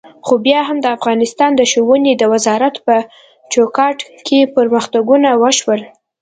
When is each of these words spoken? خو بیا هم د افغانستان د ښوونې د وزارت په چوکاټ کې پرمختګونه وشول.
خو 0.25 0.33
بیا 0.45 0.59
هم 0.67 0.77
د 0.81 0.87
افغانستان 0.97 1.51
د 1.55 1.61
ښوونې 1.71 2.13
د 2.17 2.23
وزارت 2.33 2.75
په 2.85 2.95
چوکاټ 3.53 3.97
کې 4.25 4.39
پرمختګونه 4.55 5.29
وشول. 5.43 5.81